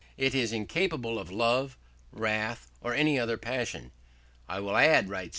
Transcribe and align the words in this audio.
It 0.17 0.33
is 0.33 0.51
incapable 0.51 1.19
of 1.19 1.29
love, 1.31 1.77
wrath, 2.11 2.71
or 2.81 2.95
any 2.95 3.19
other 3.19 3.37
passion. 3.37 3.91
"I 4.49 4.59
will 4.59 4.75
add", 4.75 5.09
writes 5.11 5.25
M. 5.27 5.29